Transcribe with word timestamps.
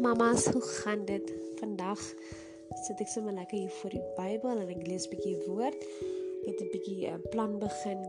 mamas, 0.00 0.46
hoe 0.46 0.62
gaan 0.62 1.04
dit? 1.04 1.32
Vandag 1.60 2.00
sit 2.86 3.00
ek 3.00 3.08
sommer 3.08 3.34
lekker 3.36 3.58
hier 3.58 3.74
voor 3.80 3.92
die 3.94 4.02
Bybel 4.16 4.60
en 4.62 4.70
ek 4.72 4.86
lees 4.86 5.06
'n 5.06 5.12
bietjie 5.14 5.36
woord. 5.46 5.80
Ek 6.44 6.58
het 6.58 6.60
'n 6.60 6.70
bietjie 6.72 7.06
'n 7.06 7.14
uh, 7.14 7.28
plan 7.30 7.58
begin 7.58 8.00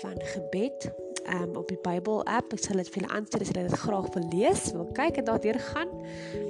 van 0.00 0.16
gebed 0.34 0.90
um, 1.26 1.56
op 1.56 1.68
die 1.68 1.80
Bybel 1.82 2.24
app. 2.24 2.52
Ek 2.52 2.58
sal 2.58 2.76
dit 2.76 2.88
vir 2.88 3.02
julle 3.02 3.14
aanstuur 3.14 3.40
as 3.40 3.52
julle 3.52 3.68
dit 3.68 3.78
graag 3.78 4.08
wil 4.14 4.28
lees. 4.32 4.72
Wil 4.72 4.90
kyk 4.92 5.16
en 5.16 5.24
daardeur 5.24 5.58
gaan. 5.58 5.90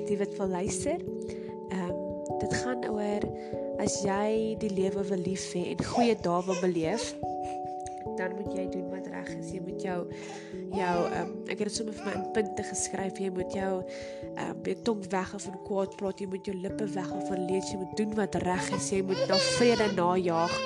Die 0.06 0.18
wat 0.18 0.36
wil 0.36 0.48
luister. 0.48 0.98
Ehm 1.68 1.90
um, 1.90 2.38
dit 2.38 2.54
gaan 2.54 2.82
oor 2.90 3.22
as 3.78 4.02
jy 4.02 4.56
die 4.58 4.70
lewe 4.70 5.02
wil 5.04 5.22
lief 5.22 5.52
hê 5.54 5.74
en 5.74 5.84
goeie 5.84 6.16
dae 6.16 6.42
wil 6.46 6.58
beleef 6.60 7.14
dan 8.16 8.34
moet 8.36 8.52
jy 8.54 8.68
doen 8.68 8.88
wat 8.90 9.01
reg 9.22 9.38
is. 9.38 9.52
Jy 9.54 9.60
moet 9.64 9.82
jou 9.82 9.98
jou 10.72 10.96
um, 11.18 11.32
ek 11.46 11.60
het 11.60 11.68
dit 11.68 11.74
sommer 11.76 11.96
vir 11.96 12.08
my 12.08 12.14
in 12.18 12.24
punte 12.36 12.64
geskryf. 12.66 13.20
Jy 13.20 13.30
moet 13.36 13.54
jou 13.56 13.72
um, 13.82 14.62
jou 14.66 14.76
tong 14.88 15.04
weg 15.12 15.34
af 15.36 15.46
van 15.46 15.58
kwaad 15.66 15.96
praat. 16.00 16.22
Jy 16.22 16.28
moet 16.32 16.48
jou 16.48 16.56
lippe 16.56 16.88
weg 16.96 17.12
af 17.12 17.28
van 17.28 17.44
leed. 17.46 17.68
Jy 17.70 17.78
moet 17.82 17.94
doen 18.00 18.16
wat 18.18 18.40
reg 18.46 18.72
is. 18.76 18.90
Jy 18.92 19.02
moet 19.06 19.22
na 19.28 19.38
vrede 19.58 19.92
najag. 19.96 20.58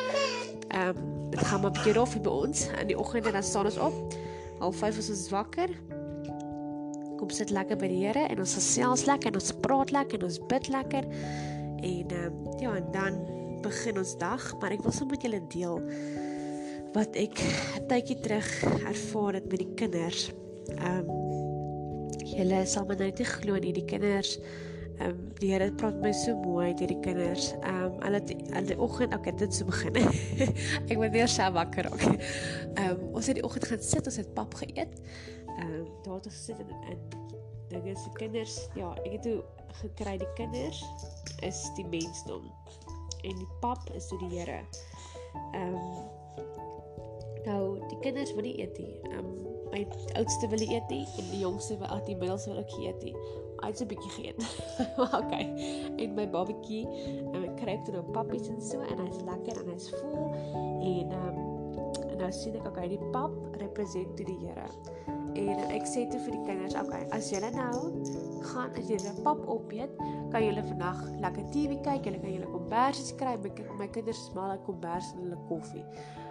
Ehm 0.70 0.96
um, 0.96 1.12
dit 1.30 1.42
gaan 1.42 1.60
maar 1.60 1.70
'n 1.70 1.74
bietjie 1.74 1.92
rof 1.92 2.12
by 2.22 2.30
ons 2.30 2.68
in 2.80 2.86
die 2.86 2.98
oggende 2.98 3.32
dan 3.32 3.42
staan 3.42 3.66
ons 3.66 3.78
op. 3.78 4.14
Al 4.60 4.72
5 4.72 4.98
is 4.98 5.10
ons 5.10 5.28
wakker. 5.30 5.70
Kom 7.18 7.30
sit 7.30 7.50
lekker 7.50 7.76
by 7.76 7.88
die 7.88 8.06
Here 8.06 8.28
en 8.28 8.38
ons 8.38 8.54
gesels 8.54 9.04
lekker 9.04 9.32
en 9.32 9.40
ons 9.40 9.52
praat 9.60 9.90
lekker 9.90 10.18
en 10.18 10.24
ons 10.24 10.38
bid 10.46 10.68
lekker. 10.68 11.04
En 11.82 12.06
ehm 12.10 12.24
um, 12.24 12.60
ja, 12.60 12.76
en 12.76 12.86
dan 12.92 13.18
begin 13.62 13.98
ons 13.98 14.18
dag, 14.18 14.54
maar 14.60 14.70
ek 14.70 14.82
wil 14.82 14.92
sommer 14.92 15.16
met 15.16 15.26
julle 15.26 15.42
deel 15.50 15.80
wat 16.96 17.16
ek 17.20 17.36
'n 17.40 17.86
tydjie 17.90 18.20
terug 18.24 18.48
ervaar 18.88 19.40
het 19.40 19.50
met 19.50 19.60
die 19.60 19.74
kinders. 19.74 20.30
Ehm 20.76 21.04
um, 21.04 22.08
julle 22.24 22.64
sal 22.66 22.88
my 22.88 22.96
nou 22.96 23.10
net 23.10 23.20
glo 23.38 23.58
nie 23.60 23.72
die 23.72 23.84
kinders 23.84 24.38
ehm 24.98 25.10
um, 25.10 25.32
die 25.40 25.50
Here 25.52 25.68
praat 25.76 25.98
my 26.00 26.12
so 26.16 26.32
mooi 26.40 26.72
deur 26.74 26.88
die 26.88 27.00
kinders. 27.04 27.50
Ehm 27.60 27.84
um, 27.84 27.96
hulle 28.04 28.20
in 28.32 28.68
die 28.70 28.78
oggend, 28.80 29.14
okay, 29.14 29.34
dit 29.36 29.54
se 29.54 29.64
begin. 29.68 29.98
ek 30.90 30.96
word 30.96 31.12
weer 31.12 31.28
self 31.28 31.52
wakker 31.56 31.90
ook. 31.92 32.04
Ehm 32.06 32.94
um, 32.94 33.02
ons 33.12 33.28
het 33.28 33.36
die 33.36 33.44
oggend 33.44 33.68
gaan 33.68 33.82
sit, 33.84 34.08
ons 34.08 34.16
het 34.22 34.32
pap 34.38 34.56
geëet. 34.62 34.96
Ehm 35.58 35.74
um, 35.82 35.86
daar 36.06 36.16
het 36.20 36.30
ons 36.30 36.40
gesit 36.40 36.62
en, 36.64 36.72
en 36.94 36.98
dinge 37.68 37.96
se 38.00 38.12
kinders, 38.16 38.58
ja, 38.78 38.94
ek 39.04 39.18
het 39.18 39.26
toe 39.26 39.38
gekry 39.82 40.16
die 40.22 40.32
kinders 40.38 40.80
is 41.44 41.58
die 41.76 41.84
mensdom 41.92 42.46
en 43.26 43.34
die 43.36 43.48
pap 43.60 43.82
is 43.98 44.08
toe 44.08 44.20
die 44.24 44.38
Here. 44.38 44.62
Ehm 45.52 45.76
um, 45.76 46.06
Nou, 47.46 47.78
die 47.88 47.98
kinders 48.02 48.34
wil 48.34 48.42
nie 48.42 48.56
eet 48.60 48.78
nie. 48.78 48.94
Ehm 49.12 49.18
um, 49.18 49.34
my 49.70 49.82
oudste 50.14 50.48
wil 50.48 50.58
nie 50.62 50.74
eet 50.74 50.88
nie 50.88 51.02
en 51.18 51.26
die 51.30 51.40
jongste 51.42 51.76
wil 51.78 51.90
at 51.90 52.06
die 52.06 52.16
middelste 52.16 52.50
wil 52.50 52.62
ook 52.62 52.76
eet 52.80 53.02
nie. 53.02 53.14
Hy 53.60 53.70
het 53.72 53.80
'n 53.82 53.88
bietjie 53.90 54.12
geëet. 54.16 54.40
maar 54.96 55.18
okay. 55.18 55.46
En 55.96 56.14
my 56.14 56.26
babatjie, 56.30 56.86
en 57.32 57.42
um, 57.42 57.54
kry 57.60 57.80
toe 57.84 57.94
nou 57.94 58.04
pappies 58.12 58.48
en 58.48 58.62
so 58.62 58.80
en 58.80 59.02
hy's 59.06 59.20
lekker 59.26 59.62
en 59.62 59.72
hy's 59.74 59.90
vol 59.90 60.30
en 60.34 61.10
ehm 61.10 61.28
um, 61.28 61.56
en 62.10 62.18
nou 62.18 62.32
sien 62.32 62.54
ek 62.56 62.66
okay, 62.66 62.88
die 62.88 63.10
pap 63.12 63.32
representeer 63.60 64.26
die 64.26 64.38
Here. 64.40 64.68
En 65.36 65.58
ek 65.68 65.84
sê 65.84 66.06
toe 66.08 66.20
vir 66.24 66.32
die 66.38 66.44
kinders, 66.46 66.76
okay, 66.80 67.02
as 67.12 67.28
julle 67.30 67.50
nou 67.52 67.90
gaan 68.48 68.72
as 68.80 68.88
julle 68.88 69.12
pap 69.22 69.42
opeet, 69.52 69.92
kan 70.36 70.44
julle 70.44 70.62
vandag 70.68 70.98
lekker 71.22 71.44
TV 71.52 71.76
kyk, 71.80 72.04
julle 72.04 72.18
kan 72.20 72.32
julle 72.34 72.48
kombersies 72.52 73.14
kry, 73.16 73.36
my, 73.40 73.50
my 73.80 73.86
kinders 73.88 74.18
smaal 74.28 74.52
'n 74.52 74.64
kombers 74.68 75.14
en 75.14 75.22
hulle 75.24 75.38
koffie. 75.48 75.84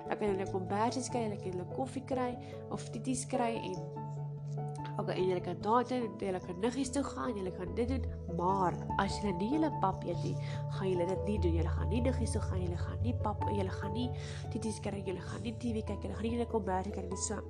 Dan 0.08 0.18
kan 0.20 0.28
julle 0.30 0.46
kombersies 0.52 1.10
kry, 1.10 1.24
julle 1.26 1.38
kan 1.42 1.50
julle 1.52 1.66
koffie 1.74 2.04
kry 2.12 2.32
of 2.70 2.84
titties 2.94 3.24
kry 3.26 3.56
en 3.58 3.80
ook 5.00 5.10
en 5.10 5.24
julle 5.26 5.42
kan 5.48 5.58
daar 5.66 5.88
toe, 5.90 5.98
julle 6.22 6.42
kan 6.46 6.60
niggies 6.62 6.92
toe 6.94 7.04
gaan, 7.04 7.34
julle 7.34 7.52
kan 7.58 7.74
dit 7.76 7.90
doen, 7.90 8.06
maar 8.38 8.78
as 9.02 9.18
julle 9.18 9.34
nie 9.40 9.50
julle 9.56 9.72
pap 9.82 10.06
eet 10.06 10.22
nie, 10.22 10.36
gaan 10.78 10.90
julle 10.92 11.10
dit 11.10 11.26
nie 11.26 11.40
doen. 11.40 11.58
Julle 11.58 11.74
gaan 11.78 11.90
nie 11.90 12.04
niggies 12.06 12.38
toe 12.38 12.44
gaan, 12.46 12.62
julle 12.62 12.78
gaan 12.78 13.02
nie 13.02 13.16
pap, 13.26 13.42
julle 13.50 13.74
gaan 13.80 13.94
nie 13.98 14.10
titties 14.54 14.80
kry, 14.86 15.02
julle 15.02 15.26
gaan 15.32 15.42
nie 15.42 15.56
TV 15.58 15.82
kyk, 15.82 16.06
julle 16.06 16.14
gaan 16.14 16.30
nie 16.30 16.36
julle 16.38 16.50
kombersie 16.54 16.94
kry 16.94 17.08
nie 17.10 17.24
so. 17.26 17.42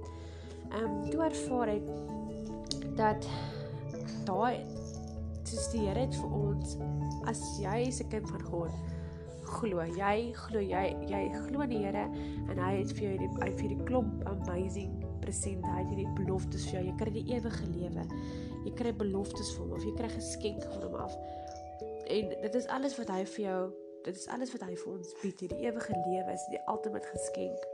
Ehm 0.72 0.88
um, 0.88 0.98
toe 1.12 1.28
ervaar 1.28 1.76
ek 1.76 2.96
dat 2.96 3.28
daai 4.24 4.84
dis 5.52 5.70
die 5.74 5.86
Here 5.86 6.06
het 6.06 6.16
vir 6.16 6.36
ons 6.36 6.78
as 7.30 7.42
jy 7.62 7.90
'n 7.90 8.10
kind 8.10 8.30
van 8.30 8.44
God 8.50 8.72
glo. 9.46 9.82
Jy 9.82 10.34
glo 10.34 10.60
jy 10.60 10.86
jy 11.10 11.24
glo 11.48 11.66
die 11.70 11.82
Here 11.86 12.06
en 12.50 12.58
hy 12.58 12.72
het 12.82 12.92
vir 12.98 13.04
jou 13.10 13.18
die 13.18 13.32
hy 13.44 13.52
vir 13.60 13.70
die 13.70 13.84
klomp 13.88 14.26
amazing 14.26 14.94
presente. 15.22 15.68
Hy 15.68 15.84
het 15.84 15.94
hierdie 15.94 16.14
beloftes 16.18 16.68
vir 16.70 16.80
jou. 16.80 16.84
Jy 16.90 16.96
kry 17.00 17.12
die 17.12 17.26
ewige 17.36 17.66
lewe. 17.76 18.06
Jy 18.66 18.74
kry 18.80 18.94
beloftes 18.94 19.54
van 19.56 19.70
hom 19.70 19.78
of 19.78 19.86
jy 19.86 19.94
kry 19.98 20.10
geskenk 20.10 20.64
van 20.64 20.86
hom 20.88 20.96
af. 20.96 21.18
En 22.08 22.30
dit 22.42 22.56
is 22.56 22.68
alles 22.68 22.98
wat 22.98 23.10
hy 23.10 23.24
vir 23.26 23.46
jou 23.46 23.64
dit 24.06 24.16
is 24.16 24.28
alles 24.30 24.52
wat 24.54 24.62
hy 24.68 24.76
vir 24.78 24.92
ons 24.94 25.16
bied. 25.22 25.40
Die 25.50 25.66
ewige 25.66 25.96
lewe 26.06 26.34
is 26.34 26.46
die 26.52 26.62
ultimate 26.70 27.08
geskenk. 27.10 27.66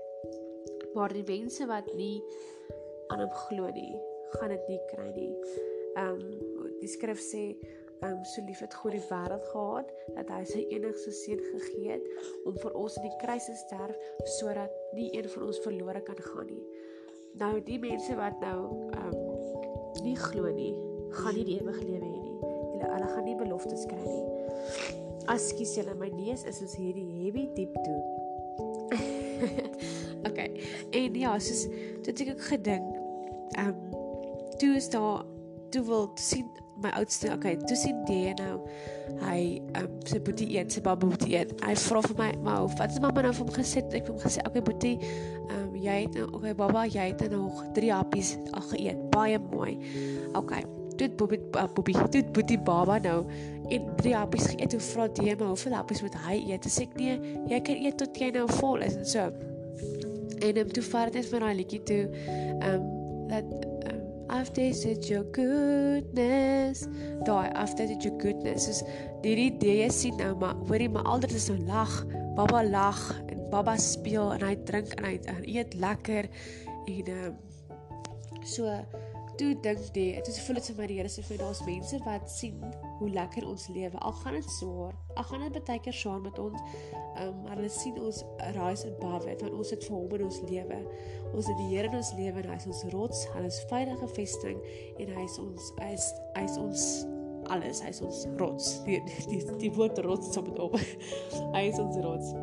Maar 0.95 1.11
die 1.15 1.25
mense 1.27 1.67
wat 1.67 1.91
nie 1.95 2.21
aan 3.11 3.25
hom 3.25 3.33
glo 3.47 3.67
nie, 3.75 3.95
gaan 4.37 4.53
dit 4.55 4.71
nie 4.71 4.79
kry 4.93 5.09
nie. 5.15 5.33
Ehm 5.99 6.23
um, 6.23 6.60
die 6.81 6.89
skrif 6.89 7.21
sê 7.21 7.43
um, 8.05 8.23
so 8.25 8.41
lief 8.47 8.59
het 8.59 8.73
God 8.73 8.95
die 8.95 9.03
wêreld 9.09 9.45
gehad 9.51 9.91
dat 10.15 10.31
hy 10.33 10.41
sy 10.49 10.63
enigste 10.73 11.13
seun 11.15 11.41
gegee 11.51 11.97
het 11.97 12.07
om 12.49 12.57
vir 12.57 12.77
ons 12.77 12.97
in 12.99 13.07
die 13.07 13.17
kruis 13.21 13.47
te 13.49 13.57
sterf 13.59 13.97
sodat 14.39 14.73
nie 14.97 15.11
een 15.15 15.29
van 15.35 15.49
ons 15.49 15.61
verlore 15.65 16.01
kan 16.07 16.21
gaan 16.31 16.49
nie. 16.49 16.63
Nou 17.39 17.53
die 17.63 17.79
mense 17.81 18.15
wat 18.19 18.41
nou 18.43 18.89
um 18.97 19.19
nie 20.05 20.15
glo 20.17 20.49
nie, 20.55 20.73
gaan 21.19 21.35
nie 21.37 21.45
die 21.47 21.59
ewige 21.59 21.85
lewe 21.85 22.07
hê 22.07 22.17
nie. 22.23 22.37
Hulle 22.73 22.89
hulle 22.95 23.11
gaan 23.13 23.25
nie 23.27 23.37
beloftes 23.39 23.85
kry 23.89 24.01
nie. 24.01 24.97
Askies 25.31 25.75
julle, 25.77 25.93
my 25.99 26.09
neus 26.15 26.43
is 26.49 26.57
soos 26.59 26.73
hierdie 26.79 27.05
heavy 27.21 27.45
diep 27.55 27.75
toe. 27.85 27.99
okay. 30.29 30.49
En 30.97 31.15
ja, 31.19 31.35
soos 31.39 31.67
dit 32.07 32.25
ek 32.25 32.41
gedink, 32.49 32.89
um 33.61 33.77
toe 34.61 34.73
is 34.77 34.89
daar 34.93 35.23
toe 35.73 35.81
wil 35.87 36.09
sien 36.19 36.49
my 36.83 36.91
oudste, 36.97 37.31
okay, 37.33 37.55
toe 37.67 37.77
sien 37.77 38.01
die 38.07 38.33
nou 38.39 38.57
hy 39.21 39.61
um, 39.79 39.93
sy 40.07 40.19
boetie 40.23 40.47
eet, 40.55 40.71
sy 40.73 40.83
baba 40.85 41.07
boetie 41.07 41.35
eet. 41.35 41.53
Hy 41.65 41.75
vra 41.83 42.01
vir 42.05 42.17
my, 42.17 42.29
"Maar 42.45 42.67
wat 42.79 42.91
is 42.91 42.99
mamma 43.03 43.21
nou 43.21 43.33
vir 43.33 43.45
hom 43.45 43.53
gesê?" 43.55 43.83
Ek 43.83 43.93
het 43.93 44.07
hom 44.07 44.19
gesê, 44.19 44.45
"Okay, 44.47 44.61
boetie, 44.61 44.97
um, 45.49 45.75
jy 45.75 45.97
het 46.05 46.13
nou, 46.15 46.27
okay, 46.33 46.53
baba, 46.53 46.85
jy 46.85 47.07
het 47.11 47.19
nou 47.29 47.41
nog 47.41 47.63
3 47.73 47.91
happies 47.91 48.37
al 48.53 48.61
geëet. 48.61 49.09
Baie 49.11 49.39
mooi." 49.39 49.77
Okay. 50.33 50.63
Dit 50.97 51.15
boetie 51.17 51.39
uh, 51.55 51.67
boetie, 51.73 52.09
dit 52.09 52.31
boetie 52.31 52.59
baba 52.59 52.99
nou 52.99 53.25
en 53.69 53.95
3 53.95 54.15
happies 54.15 54.45
geëet. 54.45 54.71
Hoe 54.71 54.81
vra 54.81 55.07
die 55.07 55.35
my, 55.35 55.45
"Hoeveel 55.45 55.73
happies 55.73 56.01
moet 56.01 56.15
hy 56.15 56.51
eet?" 56.51 56.65
Sê 56.65 56.81
ek, 56.81 56.95
"Nee, 56.95 57.19
jy 57.47 57.61
kan 57.61 57.75
eet 57.75 57.97
tot 57.97 58.17
jy 58.17 58.29
nou 58.31 58.47
vol 58.47 58.81
is." 58.81 58.95
En 58.95 59.05
so. 59.05 59.31
En 60.41 60.57
hom 60.57 60.67
toe 60.67 60.83
vat 60.83 61.13
dit 61.13 61.31
met 61.31 61.41
daai 61.41 61.55
liedjie 61.55 61.83
toe. 61.83 62.09
Um, 62.61 63.01
dat 63.27 63.70
I've 64.31 64.53
tasted 64.53 65.03
your 65.09 65.25
goodness. 65.35 66.87
Daai 67.27 67.51
I've 67.53 67.75
tasted 67.75 68.03
your 68.03 68.17
goodness. 68.17 68.67
Is 68.71 68.81
hierdie 69.21 69.49
idee 69.51 69.89
sien 69.91 70.15
nou 70.21 70.31
maar 70.39 70.55
hoorie 70.69 70.89
maar 70.89 71.03
altyd 71.03 71.35
is 71.35 71.49
so 71.51 71.57
lag. 71.67 71.91
Baba 72.37 72.63
lag 72.63 73.01
en 73.27 73.43
baba 73.51 73.75
speel 73.77 74.31
en 74.37 74.45
hy 74.47 74.55
drink 74.69 74.95
en 74.97 75.09
hy, 75.09 75.17
en 75.27 75.43
eet 75.43 75.75
lekker 75.75 76.29
en 76.87 77.11
uh, 77.11 77.33
so 78.47 78.71
toe 79.37 79.51
dink 79.65 79.91
dit 79.93 80.31
is 80.31 80.39
voel 80.45 80.61
dit 80.61 80.71
vir 80.71 80.79
my 80.79 80.87
die 80.89 81.01
Here 81.01 81.11
sê 81.11 81.25
vir 81.27 81.43
daar's 81.43 81.61
mense 81.67 81.99
wat 82.07 82.31
sien 82.31 82.63
hoe 83.01 83.09
lekker 83.09 83.47
ons 83.49 83.67
lewe. 83.73 83.97
Al 83.97 84.11
gaan 84.21 84.35
dit 84.37 84.49
swaar, 84.49 84.93
al 85.17 85.23
gaan 85.23 85.45
dit 85.51 85.63
baie 85.65 85.81
keer 85.81 85.93
swaar 85.93 86.19
met 86.21 86.39
ons. 86.39 86.59
Ehm 87.15 87.27
um, 87.27 87.39
maar 87.41 87.57
hulle 87.57 87.69
sien 87.73 87.97
ons 88.01 88.21
rise 88.57 88.91
above 88.91 89.29
it 89.31 89.41
want 89.41 89.55
ons 89.57 89.71
het 89.73 89.87
vir 89.87 89.95
hom 89.95 90.13
in 90.17 90.25
ons 90.27 90.41
lewe. 90.49 90.77
Ons 91.31 91.49
het 91.49 91.57
die 91.57 91.69
Here 91.71 91.89
in 91.89 91.95
ons 91.97 92.11
lewe 92.19 92.43
en 92.43 92.51
hy 92.51 92.59
is 92.59 92.67
ons 92.69 92.83
rots, 92.93 93.23
hy 93.33 93.41
is 93.47 93.57
veilige 93.71 94.11
vesting 94.17 94.61
en 94.99 95.15
hy 95.15 95.25
is 95.25 95.39
ons 95.41 95.71
hy 95.79 95.89
is 95.95 96.11
hy 96.35 96.45
is 96.45 96.59
ons 96.61 96.85
alles, 97.51 97.81
hy 97.81 97.89
is 97.89 98.03
ons 98.05 98.21
rots. 98.37 98.69
Die 98.85 99.01
die, 99.31 99.41
die 99.65 99.73
woord 99.73 99.97
rots 100.05 100.29
sop 100.35 100.51
dit 100.51 100.61
op. 100.61 100.77
hy 101.57 101.65
is 101.71 101.81
ons 101.81 101.97
rots. 102.05 102.35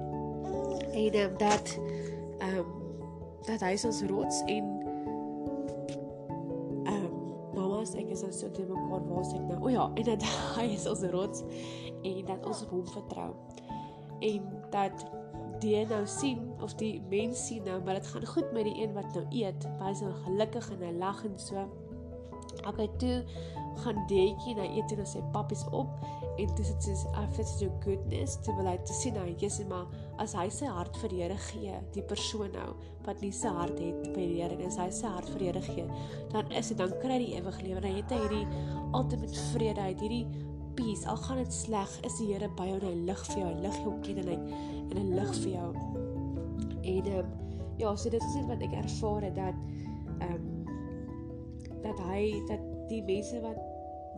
En 0.90 1.22
um, 1.22 1.38
dat 1.38 1.78
ehm 1.78 2.58
um, 2.58 2.74
dat 3.46 3.62
hy 3.64 3.70
is 3.78 3.86
ons 3.88 4.02
rots 4.10 4.42
en 4.50 4.66
ek 8.08 8.16
is 8.16 8.40
so 8.40 8.50
te 8.50 8.64
mekaar 8.64 9.04
waar 9.04 9.26
ek 9.36 9.44
nou. 9.44 9.58
O 9.60 9.72
ja, 9.72 9.84
en 9.94 10.06
dat 10.08 10.24
hy 10.56 10.68
is 10.72 10.86
ons 10.88 11.04
rots 11.12 11.44
en 12.02 12.20
dat 12.28 12.46
ons 12.46 12.62
op 12.64 12.70
hom 12.72 12.86
vertrou. 12.94 13.30
En 14.24 14.46
dat 14.72 15.04
die 15.62 15.84
nou 15.90 16.04
sien 16.06 16.40
of 16.62 16.74
die 16.78 17.02
mens 17.10 17.46
sien 17.46 17.64
nou, 17.66 17.80
maar 17.84 17.98
dit 17.98 18.06
gaan 18.06 18.26
goed 18.26 18.52
met 18.54 18.64
die 18.64 18.82
een 18.82 18.94
wat 18.96 19.12
nou 19.14 19.26
eet. 19.34 19.68
Hy 19.82 19.92
is 19.92 20.02
nou 20.06 20.14
gelukkig 20.24 20.70
en 20.74 20.84
hy 20.86 20.94
lag 20.98 21.22
en 21.26 21.36
so. 21.42 21.66
Okay, 22.66 22.88
toe 22.98 23.24
gaan 23.84 24.00
Deetjie 24.10 24.56
na 24.58 24.66
eet 24.66 24.92
en 24.94 25.06
sy 25.06 25.22
pappies 25.34 25.62
op 25.70 25.90
en 26.38 26.50
dit 26.58 26.86
is 26.90 27.04
I 27.18 27.24
fit 27.34 27.50
your 27.62 27.72
goodness 27.82 28.36
to 28.42 28.54
be 28.56 28.62
like 28.62 28.84
to 28.86 28.94
sien 28.94 29.16
hy 29.18 29.34
Jesus 29.38 29.66
maar 29.70 29.86
as 30.22 30.34
hy 30.38 30.46
sy 30.54 30.70
hart 30.70 30.96
vir 31.02 31.12
die 31.12 31.22
Here 31.22 31.38
gee, 31.48 31.78
die 31.94 32.04
persoon 32.10 32.52
nou 32.54 32.68
wat 33.06 33.22
nie 33.24 33.32
sy 33.34 33.50
hart 33.54 33.78
het 33.82 34.04
vir 34.12 34.20
die 34.20 34.36
Here 34.40 34.54
en 34.54 34.66
as 34.68 34.78
hy 34.78 34.88
sy 34.94 35.10
hart 35.14 35.30
vir 35.32 35.42
die 35.42 35.48
Here 35.50 35.62
gee, 35.66 35.86
dan 36.34 36.52
is 36.58 36.70
dit 36.72 36.78
dan 36.78 36.94
kry 37.02 37.18
hy 37.22 37.32
ewige 37.38 37.64
lewe. 37.66 37.82
Dan 37.84 37.96
het 37.98 38.14
hy 38.14 38.20
hierdie 38.24 38.44
ultimate 38.98 39.46
vrede, 39.52 39.82
hy 39.82 39.94
het 39.94 40.04
hierdie 40.04 40.44
peace. 40.78 41.06
Al 41.10 41.18
gaan 41.24 41.42
dit 41.42 41.54
sleg, 41.54 41.96
is 42.06 42.20
die 42.20 42.30
Here 42.32 42.50
by 42.58 42.68
jou 42.70 42.78
en 42.78 42.86
hy 42.86 42.94
lig 43.08 43.24
vir 43.32 43.42
jou, 43.42 43.48
hy 43.48 43.64
lig 43.66 43.80
jou 43.82 43.96
kind 44.06 44.22
en 44.22 44.30
hy 44.32 44.38
en 44.88 44.94
hy 45.00 45.06
lig 45.16 45.34
vir 45.42 45.50
jou. 45.56 45.68
En 46.78 47.12
ehm 47.14 47.18
um, 47.22 47.34
ja, 47.78 47.92
so 47.94 48.10
dit 48.10 48.22
is 48.22 48.38
net 48.38 48.48
wat 48.50 48.62
ek 48.66 48.78
ervaar 48.84 49.28
het 49.28 49.36
dat 49.38 49.66
ehm 50.18 50.38
um, 50.38 50.54
dat 51.82 51.98
hy 52.10 52.32
dat 52.48 52.64
die 52.88 53.02
mense 53.02 53.40
wat 53.40 53.60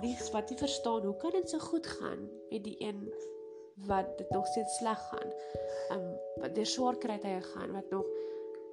nie 0.00 0.16
wat 0.32 0.50
nie 0.50 0.58
verstaan 0.58 1.04
hoe 1.04 1.16
kan 1.16 1.34
dit 1.36 1.50
so 1.50 1.58
goed 1.58 1.86
gaan 1.86 2.28
met 2.50 2.64
die 2.64 2.76
een 2.78 3.04
wat 3.88 4.18
dit 4.18 4.30
nog 4.30 4.46
steeds 4.46 4.76
sleg 4.76 4.98
gaan. 5.10 5.30
Um 5.94 6.06
wat 6.40 6.54
deur 6.54 6.66
swaar 6.66 6.98
kry 7.00 7.18
hy 7.22 7.38
gaan 7.52 7.72
wat 7.72 7.90
nog 7.90 8.06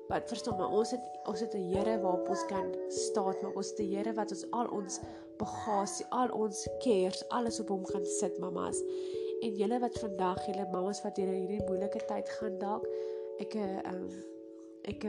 wat 0.07 0.27
verstaan 0.31 0.57
maar 0.57 0.71
ons 0.71 0.91
het 0.91 1.03
ons 1.25 1.39
het 1.39 1.53
'n 1.53 1.67
Here 1.71 1.99
waarop 1.99 2.29
ons 2.29 2.45
kan 2.45 2.75
staan 2.87 3.35
maar 3.41 3.55
ons 3.55 3.69
het 3.69 3.79
'n 3.79 3.91
Here 3.93 4.13
wat 4.13 4.31
ons 4.31 4.51
al 4.51 4.67
ons 4.67 4.99
bagasie, 5.37 6.05
al 6.09 6.29
ons 6.29 6.67
cares, 6.79 7.29
alles 7.29 7.59
op 7.59 7.69
hom 7.69 7.83
kan 7.85 8.05
sit 8.05 8.39
mamas. 8.39 8.81
En 9.41 9.55
julle 9.55 9.79
wat 9.79 9.99
vandag 9.99 10.45
julle 10.45 10.67
mamas 10.71 11.01
wat 11.01 11.17
hierdie 11.17 11.63
moeilike 11.67 12.05
tyd 12.05 12.29
gaan 12.29 12.57
dalk 12.59 12.87
ek 13.39 13.53
um 13.85 14.07
ek 14.83 15.03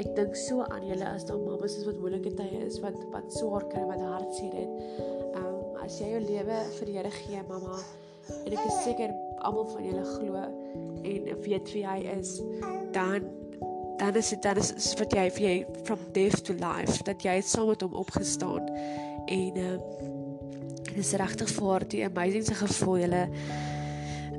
ek 0.00 0.12
dink 0.16 0.36
so 0.38 0.64
aan 0.68 0.86
julle 0.88 1.08
as 1.08 1.26
daar 1.28 1.40
mamas 1.42 1.76
is 1.78 1.86
wat 1.88 1.98
moeilike 2.00 2.32
tye 2.38 2.62
is 2.66 2.78
wat 2.84 2.96
wat 3.14 3.32
swaar 3.36 3.66
kry 3.72 3.82
wat 3.88 4.00
hartseer 4.04 4.54
het. 4.62 5.02
Um 5.40 5.82
as 5.84 5.98
jy 6.00 6.12
jou 6.14 6.22
lewe 6.28 6.60
vir 6.76 6.88
die 6.88 6.96
Here 6.98 7.12
gee, 7.14 7.42
mamma, 7.48 7.76
en 8.30 8.54
ek 8.54 8.64
is 8.64 8.80
seker 8.84 9.12
almal 9.40 9.68
van 9.72 9.84
julle 9.88 10.06
glo 10.14 10.46
en 11.10 11.28
weet 11.44 11.72
wie 11.74 11.84
hy 11.86 12.00
is, 12.18 12.38
dan 12.94 13.28
dan 14.00 14.16
is 14.16 14.30
dit 14.32 14.42
dan 14.42 14.56
is, 14.56 14.94
wat 14.96 15.12
jy 15.12 15.26
vir 15.36 15.44
jy 15.44 15.56
from 15.84 16.04
death 16.16 16.40
to 16.48 16.56
life 16.56 17.02
dat 17.04 17.24
jy 17.24 17.36
saam 17.44 17.68
met 17.68 17.82
hom 17.84 17.96
opgestaan 18.00 18.70
en 19.28 19.58
um 19.66 19.82
dit 20.90 21.02
is 21.04 21.12
regtig 21.20 21.52
vir 21.58 21.84
die 21.92 22.00
amazing 22.06 22.46
se 22.46 22.56
gevoel 22.58 23.04
julle 23.04 23.20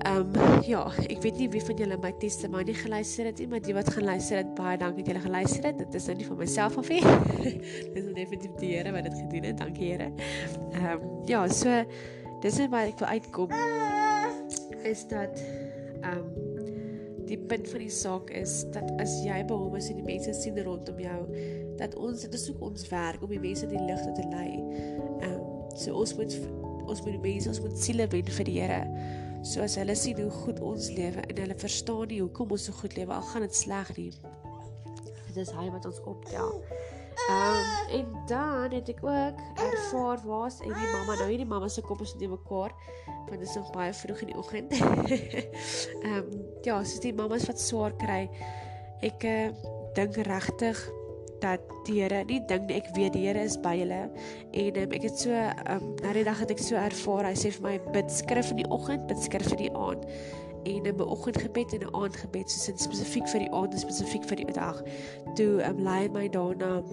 Ehm 0.02 0.34
um, 0.36 0.62
ja, 0.66 0.82
ek 1.14 1.20
weet 1.22 1.38
nie 1.38 1.48
wie 1.54 1.62
van 1.62 1.78
julle 1.78 1.98
my 2.02 2.10
testimonie 2.18 2.74
geluister 2.74 3.28
het 3.30 3.38
nie, 3.38 3.46
maar 3.52 3.62
die 3.62 3.76
wat 3.78 3.92
geluister 3.94 4.40
het, 4.40 4.50
baie 4.58 4.80
dankie 4.82 5.04
dat 5.04 5.12
julle 5.12 5.22
geluister 5.28 5.68
het. 5.70 5.78
Dit 5.78 5.98
is 6.00 6.08
nou 6.10 6.16
nie 6.18 6.26
van 6.26 6.40
myself 6.40 6.78
af 6.82 6.90
nie. 6.90 7.02
dis 7.94 8.08
definitief 8.16 8.56
die 8.58 8.72
Here 8.72 8.94
wat 8.96 9.06
dit 9.06 9.20
gedoen 9.20 9.46
het. 9.52 9.60
Dankie 9.62 9.92
Here. 9.92 10.10
Ehm 10.72 10.90
um, 10.96 11.06
ja, 11.30 11.44
so 11.54 11.84
dis 12.42 12.58
net 12.58 12.74
waar 12.74 12.90
ek 12.90 12.98
wil 13.04 13.14
uitkom 13.14 13.54
is 14.90 15.06
dat 15.12 15.44
ehm 16.02 16.18
um, 16.18 16.60
die 17.30 17.38
punt 17.38 17.70
van 17.70 17.86
die 17.86 17.94
saak 17.94 18.34
is 18.36 18.58
dat 18.74 18.90
as 19.00 19.20
jy 19.24 19.38
by 19.48 19.56
hom 19.56 19.78
is 19.78 19.92
en 19.94 20.02
die 20.02 20.08
mense 20.08 20.34
sien 20.36 20.58
rondom 20.66 20.98
jou 21.00 21.20
dat 21.80 21.94
ons 21.96 22.26
dit 22.26 22.34
is 22.42 22.50
ook 22.50 22.72
ons 22.72 22.90
werk 22.90 23.22
om 23.22 23.30
die 23.32 23.40
mense 23.40 23.70
die 23.70 23.86
lig 23.86 24.08
te 24.18 24.26
lei. 24.34 24.50
Ehm 25.22 25.36
um, 25.36 25.50
so 25.78 25.94
ons 25.94 26.18
moet 26.18 26.40
ons 26.90 27.06
moet 27.06 27.14
die 27.20 27.28
mense 27.28 27.54
ons 27.54 27.62
moet 27.62 27.78
siele 27.78 28.10
wen 28.10 28.40
vir 28.40 28.50
die 28.50 28.64
Here 28.64 28.88
soos 29.42 29.76
hulle 29.80 29.96
sien 29.98 30.20
hoe 30.22 30.32
goed 30.44 30.60
ons 30.62 30.90
lewe 30.94 31.24
en 31.26 31.42
hulle 31.44 31.58
verstaan 31.58 32.08
nie 32.12 32.22
hoekom 32.22 32.54
ons 32.54 32.68
so 32.70 32.78
goed 32.78 32.96
lewe 32.98 33.14
al 33.16 33.26
gaan 33.32 33.46
dit 33.48 33.56
sleg 33.58 33.90
nie. 33.98 34.12
Dit 35.32 35.40
is 35.46 35.54
hy 35.56 35.70
wat 35.74 35.88
ons 35.90 36.02
optel. 36.06 36.62
Ehm 37.30 37.58
um, 37.58 37.90
en 37.98 38.06
dan 38.28 38.72
het 38.72 38.90
ek 38.90 39.02
ook 39.04 39.42
ervaar 39.60 40.22
waar's 40.26 40.62
hierdie 40.64 40.92
mamma 40.94 41.18
nou 41.20 41.28
hierdie 41.30 41.48
mamma 41.48 41.68
se 41.68 41.82
kop 41.84 42.02
is 42.02 42.14
nie 42.20 42.30
mekaar 42.32 42.72
want 43.28 43.40
dit 43.40 43.50
is 43.50 43.56
nog 43.56 43.70
baie 43.76 43.94
vroeg 43.94 44.24
in 44.26 44.32
die 44.32 44.38
oggend. 44.38 44.74
Ehm 44.82 46.16
um, 46.16 46.32
ja, 46.62 46.80
soos 46.84 47.04
die 47.04 47.14
mammas 47.14 47.46
wat 47.50 47.60
swaar 47.60 47.96
kry. 48.00 48.24
Ek 49.06 49.26
uh, 49.28 49.52
dink 49.98 50.18
regtig 50.28 50.80
dat 51.42 51.64
die 51.88 52.00
Here 52.02 52.24
nie 52.30 52.40
dink 52.50 52.68
nie 52.70 52.78
ek 52.80 52.92
weet 52.96 53.16
die 53.18 53.26
Here 53.28 53.42
is 53.42 53.58
by 53.62 53.74
hulle 53.80 54.02
en 54.06 54.80
um, 54.84 54.96
ek 54.98 55.08
het 55.08 55.24
so 55.24 55.34
um, 55.74 55.90
na 56.04 56.14
die 56.18 56.26
dag 56.28 56.40
het 56.44 56.54
ek 56.54 56.62
so 56.64 56.80
ervaar 56.80 57.30
hy 57.30 57.36
sê 57.38 57.52
vir 57.58 57.68
my 57.68 57.76
bid 57.96 58.12
skrif 58.14 58.54
in 58.54 58.62
die 58.62 58.70
oggend 58.70 59.08
bid 59.10 59.22
skrif 59.22 59.50
vir 59.54 59.66
die 59.66 59.74
aand. 59.74 60.06
En 60.70 60.86
'n 60.86 61.02
oggendgebed 61.02 61.74
en 61.74 61.86
'n 61.88 61.96
aandgebed 61.98 62.50
soos 62.50 62.84
spesifiek 62.86 63.28
vir 63.34 63.46
die 63.48 63.52
aand 63.52 63.74
en 63.74 63.82
spesifiek 63.82 64.26
vir 64.30 64.44
die 64.44 64.54
dag 64.54 64.84
toe 65.36 65.62
um, 65.66 65.84
lei 65.84 66.08
my 66.10 66.28
daarna 66.30 66.84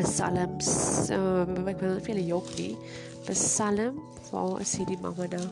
psalms 0.00 0.70
uh, 1.10 1.46
ek 1.70 1.80
wil 1.80 2.00
vir 2.00 2.14
julle 2.14 2.26
jok 2.26 2.48
nie. 2.58 2.74
Psalm 3.30 4.00
waar 4.30 4.60
is 4.60 4.74
hierdie 4.76 4.98
mamma 5.00 5.26
nou? 5.30 5.48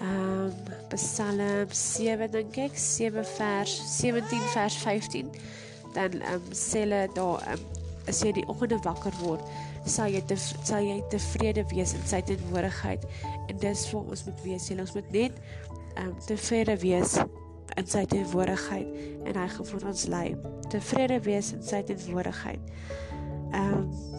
Ehm 0.00 0.48
um, 0.48 0.52
Psalm 0.94 1.68
7 1.70 2.30
dink 2.32 2.56
ek 2.56 2.78
7 2.78 3.24
vers 3.36 3.74
17 4.00 4.46
vers 4.54 4.76
15 4.82 5.28
dan 5.96 6.20
ehm 6.20 6.38
um, 6.38 6.54
sê 6.56 6.84
hulle 6.84 7.02
daar 7.16 7.44
ehm 7.46 7.58
um, 7.58 7.78
as 8.08 8.22
jy 8.24 8.32
die 8.34 8.46
oggende 8.50 8.78
wakker 8.82 9.14
word, 9.20 9.42
sal 9.86 10.10
jy 10.10 10.22
te 10.26 10.36
sal 10.40 10.82
jy 10.82 10.96
tevrede 11.12 11.62
wees 11.70 11.92
in 11.94 12.06
sy 12.08 12.18
teenwoordigheid 12.26 13.04
en 13.48 13.60
dis 13.62 13.84
vir 13.90 14.00
ons 14.00 14.24
moet 14.26 14.40
wees. 14.46 14.70
Jy 14.70 14.78
ons 14.80 14.96
moet 14.98 15.12
net 15.16 15.42
ehm 15.96 16.08
um, 16.08 16.16
tevrede 16.26 16.76
wees 16.82 17.18
in 17.78 17.86
sy 17.86 18.04
teenwoordigheid 18.10 19.28
en 19.28 19.42
hy 19.42 19.48
gaan 19.54 19.70
vir 19.72 19.90
ons 19.92 20.06
lei. 20.10 20.26
Tevrede 20.72 21.20
wees 21.26 21.52
in 21.56 21.62
sy 21.66 21.84
teenwoordigheid. 21.90 22.72
Ehm 23.52 23.76
um, 23.82 24.18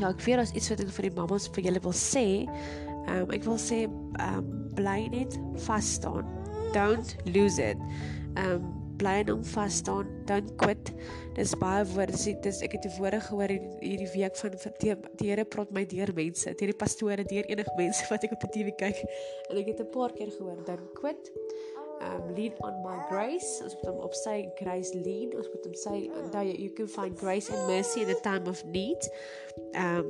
Ja, 0.00 0.08
ek 0.08 0.22
weet 0.24 0.40
as 0.40 0.50
iets 0.56 0.70
wat 0.72 0.80
ek 0.82 0.88
vir 0.96 1.06
die 1.06 1.14
mammas 1.14 1.44
vir 1.52 1.66
julle 1.68 1.80
wil 1.84 1.94
sê, 1.94 2.24
ehm 2.48 3.10
um, 3.20 3.32
ek 3.36 3.44
wil 3.46 3.58
sê 3.60 3.84
ehm 3.84 4.38
um, 4.40 4.52
bly 4.74 5.00
net 5.12 5.36
vas 5.66 5.90
staan. 5.98 6.28
Don't 6.74 7.12
lose 7.28 7.60
it. 7.62 7.80
Ehm 8.34 8.56
um, 8.56 8.81
bly 9.02 9.18
en 9.24 9.34
hom 9.34 9.44
vas 9.52 9.80
staan, 9.82 10.08
don't 10.30 10.54
quit. 10.60 10.92
Dis 11.36 11.54
baie 11.58 11.84
woorde 11.92 12.18
sê 12.20 12.34
dis 12.44 12.62
ek 12.64 12.76
het 12.78 12.86
die 12.86 12.94
woorde 12.98 13.20
gehoor 13.26 13.52
hierdie 13.82 14.10
week 14.14 14.38
van 14.38 14.56
die, 14.82 14.96
Here 15.22 15.44
praat 15.48 15.70
my 15.74 15.84
deur 15.90 16.12
mense, 16.16 16.54
deur 16.58 16.72
die 16.72 16.78
pastore, 16.78 17.26
deur 17.28 17.48
enige 17.50 17.76
mense 17.78 18.08
wat 18.10 18.26
ek 18.26 18.34
op 18.36 18.46
die 18.46 18.52
TV 18.56 18.74
kyk. 18.80 19.04
En 19.50 19.60
ek 19.60 19.72
het 19.72 19.80
'n 19.84 19.90
paar 19.94 20.12
keer 20.16 20.30
gehoor, 20.30 20.58
don't 20.66 20.92
quit. 20.98 21.32
Um 22.02 22.34
lean 22.34 22.54
on 22.66 22.74
my 22.82 22.98
grace. 23.10 23.62
Ons 23.62 23.74
moet 23.78 23.90
hom 23.92 24.00
op 24.02 24.14
sy 24.14 24.50
grace 24.58 24.94
lean. 24.94 25.30
Ons 25.38 25.48
moet 25.52 25.64
hom 25.64 25.76
sê 25.78 25.96
that 26.32 26.46
you 26.58 26.70
can 26.74 26.88
find 26.88 27.18
grace 27.18 27.50
and 27.50 27.66
mercy 27.66 28.02
in 28.02 28.10
a 28.10 28.18
time 28.20 28.48
of 28.48 28.64
need. 28.64 29.10
Um 29.74 30.06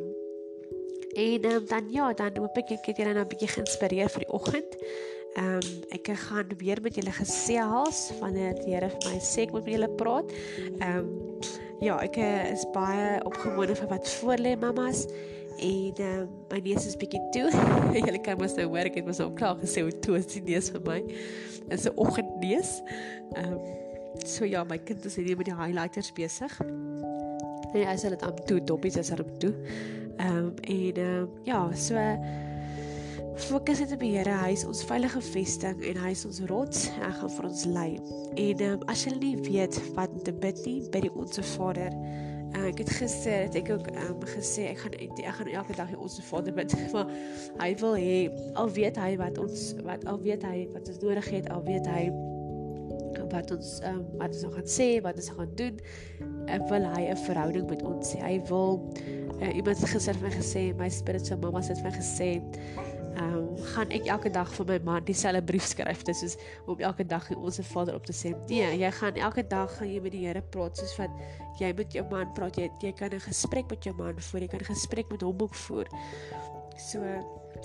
en 1.13 1.45
um, 1.45 1.67
dan 1.67 1.91
ja, 1.93 2.13
dan 2.17 2.37
hoop 2.41 2.57
ek 2.57 2.71
ek 2.79 2.87
het 2.89 2.97
julle 3.03 3.13
nou 3.13 3.25
'n 3.25 3.29
bietjie 3.29 3.53
geïnspireer 3.53 4.09
vir 4.09 4.25
die 4.25 4.33
oggend. 4.33 4.77
Ehm 5.33 5.55
um, 5.55 5.69
ek 5.97 6.11
gaan 6.27 6.51
weer 6.61 6.81
met 6.85 6.95
julle 6.95 7.13
gesels 7.17 8.11
wanneer 8.21 8.53
die 8.61 8.75
Here 8.75 8.91
vir 8.93 9.05
my 9.07 9.21
sê 9.25 9.47
ek 9.47 9.55
moet 9.55 9.65
met 9.65 9.75
julle 9.79 9.89
praat. 9.97 10.33
Ehm 10.79 10.99
um, 10.99 11.39
ja, 11.81 11.97
ek 12.05 12.19
eh, 12.21 12.51
is 12.53 12.67
baie 12.75 13.17
opgewonde 13.27 13.75
vir 13.79 13.89
wat 13.91 14.11
voor 14.19 14.43
lê 14.45 14.53
mamas 14.61 15.07
en 15.57 15.95
ehm 15.97 16.21
um, 16.21 16.29
my 16.53 16.61
neus 16.67 16.85
is 16.91 16.99
bietjie 17.01 17.23
toe. 17.33 17.49
julle 17.97 18.21
kan 18.21 18.37
mos 18.41 18.59
nou 18.59 18.69
hoor 18.75 18.91
ek 18.91 19.01
het 19.01 19.09
mos 19.09 19.23
al 19.25 19.33
klaar 19.39 19.57
gesê 19.63 19.87
hoe 19.87 19.95
toe 20.05 20.19
is 20.21 20.29
die 20.35 20.45
neus 20.51 20.69
vir 20.75 20.85
my. 20.85 21.01
Dit 21.07 21.79
is 21.79 21.89
'n 21.89 21.97
oggendneus. 21.97 22.75
Ehm 23.33 23.57
um, 23.57 23.59
so 24.29 24.45
ja, 24.45 24.65
my 24.69 24.79
kind 24.79 25.05
is 25.09 25.17
hier 25.17 25.37
met 25.37 25.49
die 25.49 25.57
highlighters 25.57 26.13
besig. 26.13 26.61
Nee, 27.73 27.89
as 27.89 28.05
hulle 28.05 28.21
dit 28.21 28.29
aan 28.29 28.45
toe 28.45 28.61
doppies 28.61 29.01
as 29.01 29.09
hulle 29.09 29.25
toe. 29.41 29.55
Ehm 30.19 30.37
um, 30.37 30.55
en 30.61 30.97
ehm 30.97 31.23
um, 31.25 31.29
ja, 31.49 31.71
so 31.73 31.97
Fokus 33.37 33.79
net 33.79 33.93
op 33.93 34.01
die 34.03 34.11
Here. 34.13 34.33
Hy 34.43 34.51
is 34.53 34.65
ons 34.69 34.83
veilige 34.85 35.21
vesting 35.25 35.79
en 35.89 36.01
hy 36.03 36.11
is 36.13 36.25
ons 36.29 36.43
rots 36.51 36.85
en 36.91 37.05
hy 37.07 37.13
gaan 37.17 37.31
vir 37.33 37.47
ons 37.49 37.63
lei. 37.73 37.89
En 38.43 38.65
um, 38.67 38.83
as 38.93 39.07
jy 39.07 39.13
nie 39.17 39.33
weet 39.47 39.79
wat 39.97 40.13
om 40.13 40.21
te 40.27 40.35
bid 40.43 40.61
nie, 40.67 40.83
bid 40.93 41.07
die 41.07 41.13
Onse 41.17 41.45
Vader. 41.55 41.97
Uh, 42.53 42.67
ek 42.69 42.83
het 42.83 42.93
gister 42.99 43.47
het 43.47 43.57
ek 43.57 43.71
ook 43.73 43.89
um, 43.95 44.27
gesê 44.35 44.67
ek 44.75 44.83
gaan 44.83 44.99
ek 45.01 45.33
gaan 45.39 45.49
elke 45.49 45.77
dag 45.79 45.89
die 45.89 45.97
Onse 45.97 46.25
Vader 46.29 46.53
bid, 46.59 46.77
maar 46.93 47.09
hy 47.63 47.71
wil 47.81 47.97
hê 47.97 48.19
al 48.61 48.69
weet 48.77 49.01
hy 49.01 49.15
wat 49.23 49.41
ons 49.41 49.71
wat 49.87 50.05
al 50.13 50.21
weet 50.21 50.45
hy 50.45 50.67
wat 50.75 50.93
ons 50.93 51.01
nodig 51.01 51.31
het, 51.33 51.49
al 51.57 51.65
weet 51.65 51.89
hy 51.89 52.05
wat 53.33 53.49
ons 53.57 53.79
um, 53.89 54.03
wat 54.21 54.37
ons 54.37 54.57
gaan 54.59 54.69
sê, 54.69 54.89
wat 55.05 55.17
ons 55.17 55.31
gaan 55.39 55.57
doen, 55.57 55.81
en 56.53 56.67
wil 56.69 56.85
hy 56.93 57.07
'n 57.09 57.23
verhouding 57.25 57.65
met 57.71 57.81
ons 57.89 58.13
hê. 58.13 58.21
Hy 58.21 58.37
wil 58.53 58.83
uh, 59.41 59.57
iemand 59.57 59.81
gister 59.81 60.21
vir 60.21 60.29
my 60.29 60.35
gesê, 60.37 60.67
my 60.77 60.91
spiritual 60.93 61.41
mamma 61.41 61.65
het 61.65 61.81
vir 61.81 61.89
my 61.89 61.97
gesê 61.97 62.31
ehm 63.13 63.35
um, 63.37 63.57
gaan 63.75 63.91
ek 63.93 64.07
elke 64.09 64.31
dag 64.33 64.49
vir 64.57 64.67
my 64.67 64.79
man 64.85 65.05
dieselfde 65.05 65.43
brief 65.45 65.67
skryf 65.69 66.03
dit 66.09 66.17
soos 66.17 66.37
om 66.67 66.81
elke 66.81 67.05
dag 67.05 67.27
die 67.29 67.37
onsse 67.37 67.63
Vader 67.63 67.95
op 67.95 68.07
te 68.09 68.15
sê. 68.17 68.33
Nee, 68.49 68.71
jy 68.81 68.91
gaan 68.91 69.21
elke 69.21 69.45
dag 69.47 69.77
gaan 69.77 69.91
jy 69.91 70.01
met 70.01 70.13
die 70.13 70.25
Here 70.27 70.43
praat 70.55 70.81
soos 70.81 70.95
wat 70.97 71.11
jy 71.61 71.73
met 71.77 71.93
jou 71.93 72.05
man 72.11 72.33
praat. 72.37 72.57
Jy 72.57 72.71
jy 72.81 72.93
kan 72.93 73.13
'n 73.13 73.21
gesprek 73.21 73.69
met 73.71 73.85
jou 73.85 73.95
man 73.97 74.17
voer. 74.19 74.41
Jy 74.41 74.49
kan 74.49 74.61
'n 74.61 74.73
gesprek 74.75 75.11
met 75.11 75.23
hom 75.23 75.37
ook 75.41 75.55
voer. 75.55 75.89
So 76.79 77.03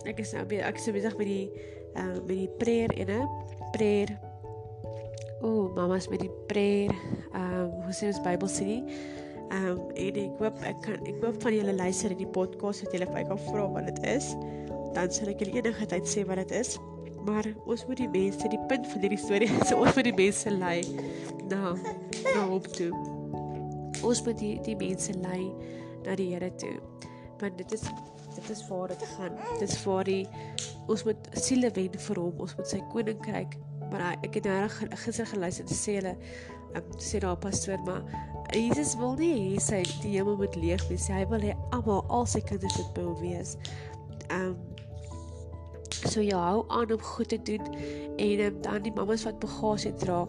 ek 0.05 0.19
is 0.19 0.33
nou 0.33 0.43
ek 0.43 0.75
is 0.75 0.91
besig 0.91 1.17
met 1.17 1.27
die 1.27 1.51
ehm 1.95 2.09
uh, 2.09 2.19
met 2.27 2.37
die 2.37 2.51
prayer 2.59 2.91
in 2.97 3.09
'n 3.09 3.27
prayer. 3.71 4.19
O, 5.41 5.47
oh, 5.47 5.75
mamma's 5.75 6.07
met 6.09 6.19
die 6.19 6.31
prayer. 6.47 6.91
Ehm 7.33 7.71
um, 7.71 7.71
hoe 7.85 7.93
sê 7.93 8.07
ons 8.07 8.21
Bybel 8.21 8.49
sê? 8.49 8.83
Ehm 9.49 9.67
um, 9.69 9.91
en 9.95 10.15
ek 10.15 10.39
hoop 10.41 10.63
ek 10.63 10.79
kan 10.81 10.99
ek 11.07 11.21
hoop 11.23 11.41
van 11.41 11.53
julle 11.53 11.73
luister 11.73 12.11
in 12.11 12.17
die 12.17 12.27
podcast 12.27 12.83
dat 12.83 12.91
julle 12.91 13.05
vir 13.05 13.15
my 13.15 13.23
kan 13.29 13.39
vra 13.47 13.67
wat 13.71 13.85
dit 13.85 13.99
is. 14.11 14.33
Dan 14.97 15.13
sal 15.13 15.29
ek 15.29 15.43
julle 15.43 15.61
enige 15.61 15.85
tyd 15.93 16.09
sê 16.09 16.25
wat 16.25 16.41
dit 16.41 16.55
is. 16.57 16.77
Maar 17.27 17.45
ons 17.67 17.83
moet 17.85 17.99
die 17.99 18.09
mense 18.09 18.49
die 18.49 18.61
punt 18.69 18.87
van 18.87 19.03
hierdie 19.03 19.19
storie 19.21 19.49
is 19.51 19.73
ons 19.77 19.93
moet 19.93 20.07
die 20.07 20.15
mense 20.17 20.53
lei 20.53 20.79
na 21.51 21.75
na 22.33 22.45
op 22.55 22.69
toe. 22.73 22.89
Ons 24.07 24.23
moet 24.25 24.37
die 24.41 24.55
die 24.65 24.77
mense 24.79 25.13
lei 25.21 25.51
na 26.05 26.15
die 26.17 26.31
Here 26.31 26.49
toe. 26.61 26.77
Want 27.41 27.59
dit 27.61 27.75
is 27.77 27.83
dit 28.37 28.49
is 28.53 28.61
waar 28.69 28.87
dit 28.93 29.03
gaan. 29.15 29.37
Dit 29.59 29.69
is 29.69 29.77
waar 29.83 30.07
die 30.07 30.23
ons 30.87 31.03
moet 31.05 31.29
siele 31.37 31.71
wen 31.75 31.97
vir 32.07 32.21
hom. 32.21 32.45
Ons 32.45 32.55
moet 32.57 32.71
sy 32.73 32.81
koninkryk. 32.93 33.57
Maar 33.91 34.15
ek 34.25 34.39
het 34.39 34.49
nou 34.49 34.61
gister 35.03 35.27
geluister 35.29 35.67
te 35.67 35.77
sê 35.77 35.99
hulle 35.99 36.15
um, 36.75 36.89
sê 36.99 37.21
daar 37.23 37.37
pastoor 37.39 37.79
maar 37.85 38.01
Jesus 38.55 38.95
wil 38.99 39.13
nie 39.19 39.33
hê 39.35 39.61
sy 39.63 39.83
die 40.01 40.15
hemel 40.15 40.39
moet 40.39 40.55
leeg 40.57 40.83
wees. 40.89 41.09
Hy 41.11 41.25
wil 41.31 41.43
hê 41.43 41.53
almal 41.75 42.05
al 42.13 42.25
sy 42.29 42.41
kinders 42.47 42.79
moet 42.79 42.91
by 42.95 43.05
hom 43.09 43.21
wees. 43.21 43.55
Um, 44.31 44.57
so 46.05 46.21
ja, 46.21 46.39
hou 46.51 46.65
aan 46.73 46.91
om 46.91 47.01
goed 47.01 47.29
te 47.29 47.41
doen 47.41 47.63
en 48.17 48.39
um, 48.45 48.61
dan 48.61 48.81
die 48.85 48.93
mammas 48.93 49.25
wat 49.27 49.39
bagasie 49.39 49.93
dra. 50.01 50.25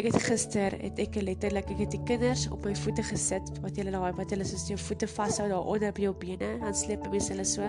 Ek 0.00 0.06
het 0.08 0.16
gister 0.24 0.72
het 0.80 1.00
ek 1.02 1.18
letterlik 1.20 1.68
ek 1.74 1.82
het 1.84 1.92
die 1.92 2.00
kinders 2.08 2.46
op 2.48 2.64
my 2.64 2.72
voete 2.80 3.04
gesit 3.04 3.50
wat 3.60 3.76
julle 3.76 3.92
daai 3.92 4.14
wat 4.16 4.32
hulle 4.32 4.46
soos 4.48 4.64
jou 4.70 4.78
voete 4.80 5.08
vashou 5.10 5.50
daar 5.52 5.68
onder 5.68 5.92
by 5.92 6.06
jou 6.06 6.14
bene 6.16 6.48
dan 6.62 6.76
sleep 6.76 7.04
mens 7.12 7.28
hulle 7.28 7.44
so. 7.44 7.68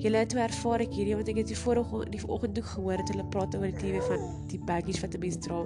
Julle 0.00 0.22
het 0.24 0.36
ervaar 0.46 0.84
ek 0.84 0.96
hierdie 0.96 1.16
want 1.18 1.28
ek 1.32 1.42
het 1.42 1.52
die 1.52 1.58
vorige 1.60 2.02
die 2.14 2.22
oggend 2.24 2.56
toe 2.56 2.64
gehoor 2.72 3.02
het 3.02 3.12
hulle 3.12 3.28
praat 3.34 3.56
oor 3.58 3.68
die 3.68 3.80
TV 3.82 4.00
van 4.08 4.26
die 4.48 4.60
baggies 4.70 5.02
wat 5.04 5.16
'n 5.16 5.20
mens 5.20 5.38
dra. 5.44 5.60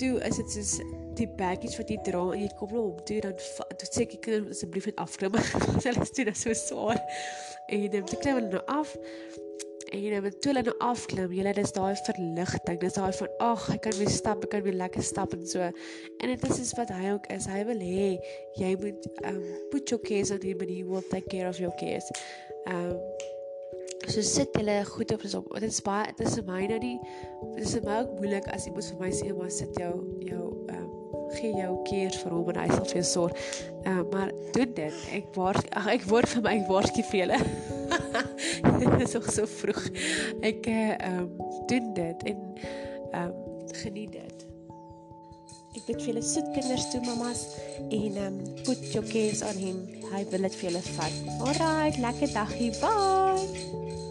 Toe 0.00 0.12
is 0.28 0.36
dit 0.36 0.52
soos 0.52 0.72
die 1.16 1.28
baggies 1.40 1.76
wat 1.80 1.88
jy 1.90 1.98
dra 2.04 2.22
en 2.34 2.40
jy 2.40 2.50
kom 2.58 2.72
nou 2.76 2.84
om 2.92 3.00
toe 3.08 3.20
dan 3.24 3.36
toe 3.80 3.88
sê 3.88 4.04
ek 4.04 4.28
asseblief 4.50 4.86
net 4.86 5.00
afklim. 5.00 5.32
hulle 5.84 6.02
is 6.04 6.12
toe 6.12 6.24
net 6.24 6.36
so 6.36 6.52
swaar. 6.52 7.00
En 7.68 7.88
dan 7.90 8.04
klim 8.04 8.36
hulle 8.36 8.52
nou 8.52 8.64
af 8.68 8.96
En 9.90 10.22
dan 10.22 10.34
toe 10.38 10.52
hulle 10.52 10.62
nou 10.62 10.74
afklim, 10.86 11.32
jy 11.34 11.52
dis 11.56 11.72
daai 11.74 11.96
verligting. 12.06 12.76
Dis 12.82 12.94
daai 12.94 13.12
van 13.18 13.32
ag, 13.42 13.64
ek 13.74 13.80
kan 13.88 13.96
weer 13.98 14.12
stap, 14.14 14.44
ek 14.46 14.52
kan 14.54 14.62
weer 14.62 14.78
lekker 14.78 15.02
stap 15.02 15.34
en 15.34 15.42
so. 15.50 15.66
En 16.20 16.30
dit 16.30 16.46
is 16.50 16.70
wat 16.78 16.92
hy 16.94 17.10
ook 17.16 17.26
is. 17.34 17.48
Hy 17.50 17.64
wil 17.66 17.82
hê 17.82 18.06
jy 18.60 18.70
moet 18.78 19.10
um 19.26 19.42
put 19.72 19.90
your 19.90 20.02
cares 20.06 20.30
on 20.30 20.42
him 20.46 20.62
and 20.62 20.70
he 20.70 20.84
will 20.86 21.02
take 21.10 21.26
care 21.32 21.50
of 21.50 21.58
your 21.58 21.74
cares. 21.80 22.06
Um 22.70 22.94
so 24.06 24.22
sit 24.22 24.54
hulle 24.58 24.78
goed 24.92 25.12
op 25.12 25.26
op. 25.26 25.50
Dit 25.58 25.70
is 25.72 25.82
baie 25.82 26.06
dit 26.14 26.26
is 26.26 26.38
vir 26.38 26.46
my 26.46 26.62
nou 26.70 26.80
die 26.86 26.96
dit 27.56 27.66
is 27.66 27.74
vir 27.78 27.86
my 27.90 28.00
ook 28.04 28.16
moeilik 28.22 28.48
as 28.54 28.66
jy 28.66 28.74
moet 28.78 28.90
vir 28.92 29.02
my 29.02 29.12
sê 29.18 29.34
maar 29.34 29.52
sit 29.58 29.82
jou 29.82 29.92
jou 30.30 30.46
um 30.70 30.88
gee 31.34 31.52
jou 31.54 31.74
keer 31.86 32.14
vir 32.22 32.34
hom 32.34 32.48
en 32.50 32.62
hy 32.62 32.68
sal 32.72 32.86
vir 32.86 33.00
jou 33.00 33.06
sorg. 33.10 33.46
Uh, 33.84 34.00
maar 34.12 34.34
doen 34.54 34.74
dit. 34.78 35.06
Ek 35.18 35.30
waar 35.36 35.58
ag 35.82 35.94
ek 35.98 36.10
word 36.10 36.30
vir 36.36 36.46
my 36.46 36.58
waarsku 36.70 37.06
vir 37.12 37.24
julle. 37.24 37.40
is 39.04 39.16
ook 39.16 39.30
so 39.30 39.46
vroeg. 39.46 39.88
Ek 40.40 40.66
ehm 40.66 41.18
um, 41.18 41.32
doen 41.66 41.92
dit 41.94 42.22
en 42.32 42.38
ehm 43.10 43.24
um, 43.24 43.34
geniet 43.82 44.12
dit. 44.12 44.46
Ek 45.70 45.84
bid 45.86 45.96
vir 46.00 46.06
julle 46.10 46.22
soet 46.26 46.48
kinders 46.56 46.88
toe 46.90 47.02
mamas 47.06 47.46
en 47.88 48.12
ehm 48.16 48.26
um, 48.26 48.38
put 48.66 48.84
your 48.92 49.06
cares 49.12 49.44
on 49.46 49.58
him. 49.64 49.82
Hy 50.10 50.24
wil 50.30 50.48
dit 50.48 50.60
vir 50.60 50.70
julle 50.70 50.84
vat. 50.92 51.24
Alraai, 51.38 52.00
lekker 52.02 52.32
dagie. 52.34 52.72
Bye. 52.82 54.09